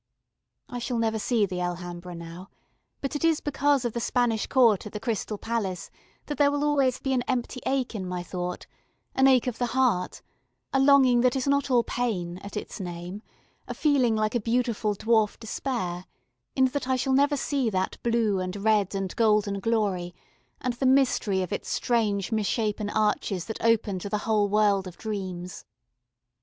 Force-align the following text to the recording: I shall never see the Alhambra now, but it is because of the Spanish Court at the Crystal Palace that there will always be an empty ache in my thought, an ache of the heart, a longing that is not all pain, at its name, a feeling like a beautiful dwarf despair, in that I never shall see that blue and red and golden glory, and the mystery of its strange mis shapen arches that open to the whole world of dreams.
I 0.67 0.79
shall 0.79 0.97
never 0.97 1.19
see 1.19 1.45
the 1.45 1.61
Alhambra 1.61 2.15
now, 2.15 2.49
but 3.01 3.15
it 3.15 3.23
is 3.23 3.39
because 3.39 3.85
of 3.85 3.93
the 3.93 3.99
Spanish 3.99 4.47
Court 4.47 4.87
at 4.87 4.93
the 4.93 4.99
Crystal 4.99 5.37
Palace 5.37 5.91
that 6.25 6.39
there 6.39 6.49
will 6.49 6.63
always 6.63 6.97
be 6.99 7.13
an 7.13 7.21
empty 7.27 7.59
ache 7.67 7.93
in 7.93 8.07
my 8.07 8.23
thought, 8.23 8.65
an 9.13 9.27
ache 9.27 9.45
of 9.45 9.59
the 9.59 9.67
heart, 9.77 10.23
a 10.73 10.79
longing 10.79 11.21
that 11.21 11.35
is 11.35 11.45
not 11.47 11.69
all 11.69 11.83
pain, 11.83 12.39
at 12.39 12.57
its 12.57 12.79
name, 12.79 13.21
a 13.67 13.75
feeling 13.75 14.15
like 14.15 14.33
a 14.33 14.39
beautiful 14.39 14.95
dwarf 14.95 15.37
despair, 15.39 16.05
in 16.55 16.65
that 16.65 16.87
I 16.87 16.97
never 17.05 17.37
shall 17.37 17.37
see 17.49 17.69
that 17.69 18.01
blue 18.01 18.39
and 18.39 18.55
red 18.55 18.95
and 18.95 19.15
golden 19.15 19.59
glory, 19.59 20.15
and 20.59 20.73
the 20.73 20.87
mystery 20.87 21.43
of 21.43 21.53
its 21.53 21.69
strange 21.69 22.31
mis 22.31 22.47
shapen 22.47 22.89
arches 22.89 23.45
that 23.45 23.61
open 23.63 23.99
to 23.99 24.09
the 24.09 24.17
whole 24.25 24.49
world 24.49 24.87
of 24.87 24.97
dreams. 24.97 25.63